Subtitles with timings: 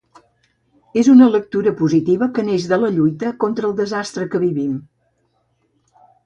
[1.01, 4.73] És una lectura positiva que neix de la lluita contra el desastre que vivim.